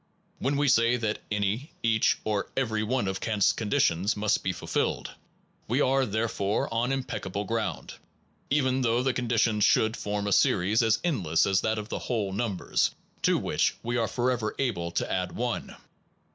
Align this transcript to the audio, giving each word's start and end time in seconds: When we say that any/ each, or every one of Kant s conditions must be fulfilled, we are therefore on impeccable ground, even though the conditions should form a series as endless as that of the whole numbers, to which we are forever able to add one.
When 0.39 0.57
we 0.57 0.67
say 0.67 0.97
that 0.97 1.21
any/ 1.31 1.73
each, 1.83 2.17
or 2.23 2.49
every 2.57 2.81
one 2.81 3.07
of 3.07 3.19
Kant 3.19 3.43
s 3.43 3.51
conditions 3.53 4.17
must 4.17 4.41
be 4.41 4.51
fulfilled, 4.51 5.11
we 5.67 5.79
are 5.79 6.07
therefore 6.07 6.73
on 6.73 6.91
impeccable 6.91 7.43
ground, 7.43 7.93
even 8.49 8.81
though 8.81 9.03
the 9.03 9.13
conditions 9.13 9.63
should 9.63 9.95
form 9.95 10.25
a 10.25 10.31
series 10.31 10.81
as 10.81 10.97
endless 11.03 11.45
as 11.45 11.61
that 11.61 11.77
of 11.77 11.89
the 11.89 11.99
whole 11.99 12.33
numbers, 12.33 12.89
to 13.21 13.37
which 13.37 13.75
we 13.83 13.95
are 13.95 14.07
forever 14.07 14.55
able 14.57 14.89
to 14.89 15.11
add 15.11 15.33
one. 15.33 15.75